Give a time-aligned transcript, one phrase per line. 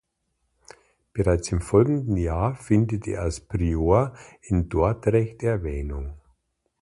[1.13, 6.15] Bereits im folgenden Jahr findet er als Prior in Dordrecht Erwähnung.